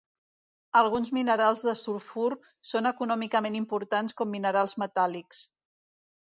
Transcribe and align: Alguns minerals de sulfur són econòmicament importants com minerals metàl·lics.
Alguns 0.79 1.11
minerals 1.17 1.61
de 1.67 1.75
sulfur 1.81 2.29
són 2.71 2.91
econòmicament 2.93 3.59
importants 3.61 4.17
com 4.23 4.33
minerals 4.39 4.75
metàl·lics. 4.87 5.45